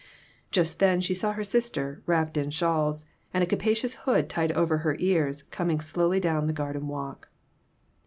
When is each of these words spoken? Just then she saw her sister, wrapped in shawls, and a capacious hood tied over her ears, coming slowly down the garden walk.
Just 0.49 0.79
then 0.79 0.99
she 0.99 1.13
saw 1.13 1.33
her 1.33 1.43
sister, 1.43 2.01
wrapped 2.07 2.35
in 2.35 2.49
shawls, 2.49 3.05
and 3.35 3.43
a 3.43 3.45
capacious 3.45 3.93
hood 3.93 4.29
tied 4.31 4.51
over 4.53 4.79
her 4.79 4.95
ears, 4.97 5.43
coming 5.43 5.79
slowly 5.79 6.19
down 6.19 6.47
the 6.47 6.53
garden 6.53 6.87
walk. 6.87 7.29